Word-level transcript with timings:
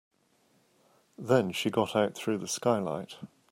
Then 1.19 1.51
she 1.51 1.69
got 1.69 1.95
out 1.95 2.15
through 2.15 2.39
the 2.39 2.47
skylight. 2.47 3.17